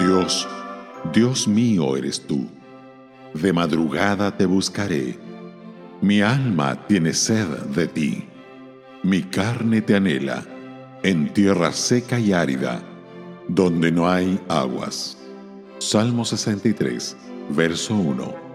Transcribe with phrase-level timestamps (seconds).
[0.00, 0.48] Dios,
[1.12, 2.48] Dios mío eres tú.
[3.34, 5.18] De madrugada te buscaré.
[6.00, 8.24] Mi alma tiene sed de ti.
[9.02, 10.42] Mi carne te anhela
[11.02, 12.82] en tierra seca y árida,
[13.48, 15.18] donde no hay aguas.
[15.78, 17.16] Salmo 63,
[17.50, 18.49] verso 1.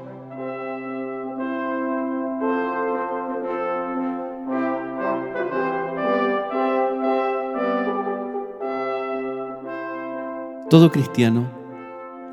[10.67, 11.47] Todo cristiano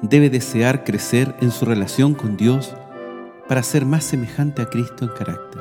[0.01, 2.75] debe desear crecer en su relación con Dios
[3.47, 5.61] para ser más semejante a Cristo en carácter.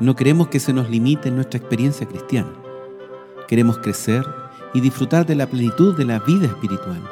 [0.00, 2.50] No queremos que se nos limite en nuestra experiencia cristiana.
[3.46, 4.26] Queremos crecer
[4.74, 7.02] y disfrutar de la plenitud de la vida espiritual.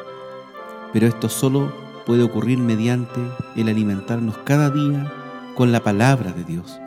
[0.93, 1.73] Pero esto solo
[2.05, 3.21] puede ocurrir mediante
[3.55, 5.13] el alimentarnos cada día
[5.55, 6.81] con la palabra de Dios.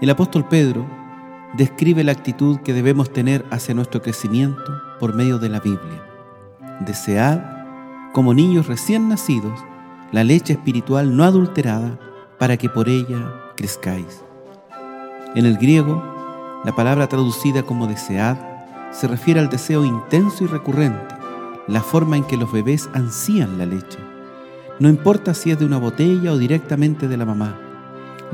[0.00, 0.86] El apóstol Pedro
[1.58, 6.02] describe la actitud que debemos tener hacia nuestro crecimiento por medio de la Biblia.
[6.80, 7.40] Desead,
[8.12, 9.58] como niños recién nacidos,
[10.12, 11.98] la leche espiritual no adulterada
[12.38, 14.22] para que por ella crezcáis.
[15.34, 16.02] En el griego,
[16.64, 18.36] la palabra traducida como desead
[18.90, 21.14] se refiere al deseo intenso y recurrente,
[21.68, 23.98] la forma en que los bebés ansían la leche.
[24.78, 27.58] No importa si es de una botella o directamente de la mamá,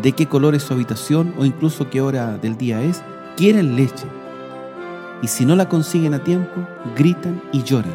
[0.00, 3.02] de qué color es su habitación o incluso qué hora del día es,
[3.36, 4.06] quieren leche.
[5.22, 7.94] Y si no la consiguen a tiempo, gritan y lloran.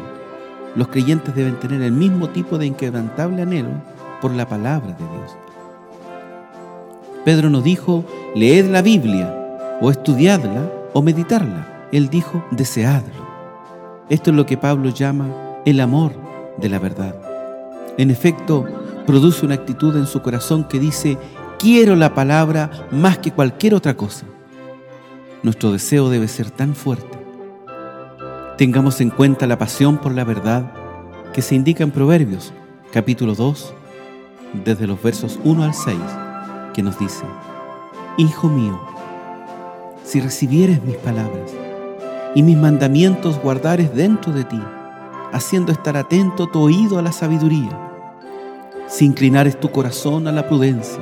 [0.74, 3.70] Los creyentes deben tener el mismo tipo de inquebrantable anhelo
[4.20, 5.36] por la palabra de Dios.
[7.24, 9.34] Pedro no dijo, leed la Biblia,
[9.80, 11.88] o estudiadla, o meditarla.
[11.92, 13.28] Él dijo, deseadlo.
[14.08, 15.28] Esto es lo que Pablo llama
[15.66, 16.12] el amor
[16.56, 17.14] de la verdad.
[17.98, 18.64] En efecto,
[19.06, 21.18] produce una actitud en su corazón que dice,
[21.58, 24.24] quiero la palabra más que cualquier otra cosa.
[25.42, 27.17] Nuestro deseo debe ser tan fuerte.
[28.58, 30.72] Tengamos en cuenta la pasión por la verdad
[31.32, 32.52] que se indica en Proverbios,
[32.90, 33.72] capítulo 2,
[34.64, 35.96] desde los versos 1 al 6,
[36.74, 37.22] que nos dice,
[38.16, 38.76] Hijo mío,
[40.02, 41.52] si recibieres mis palabras
[42.34, 44.60] y mis mandamientos guardares dentro de ti,
[45.32, 47.78] haciendo estar atento tu oído a la sabiduría,
[48.88, 50.98] si inclinares tu corazón a la prudencia,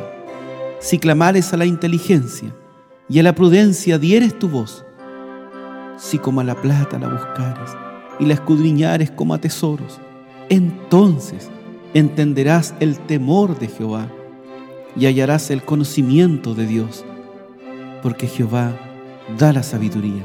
[0.79, 2.55] si clamares a la inteligencia,
[3.09, 4.86] y a la prudencia dieres tu voz,
[5.97, 7.77] si como a la plata la buscares
[8.19, 10.01] y la escudriñares como a tesoros,
[10.49, 11.51] entonces
[11.95, 14.09] entenderás el temor de Jehová
[14.95, 17.05] y hallarás el conocimiento de Dios,
[18.03, 18.73] porque Jehová
[19.39, 20.23] da la sabiduría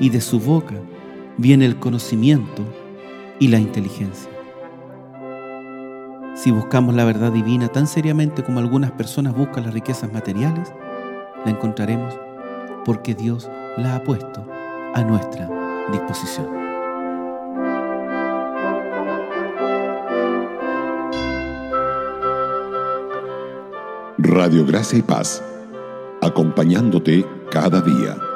[0.00, 0.76] y de su boca
[1.36, 2.62] viene el conocimiento
[3.38, 4.30] y la inteligencia.
[6.34, 10.72] Si buscamos la verdad divina tan seriamente como algunas personas buscan las riquezas materiales,
[11.44, 12.14] la encontraremos
[12.84, 14.57] porque Dios la ha puesto
[14.94, 15.48] a nuestra
[15.92, 16.46] disposición.
[24.18, 25.42] Radio Gracia y Paz,
[26.20, 28.27] acompañándote cada día.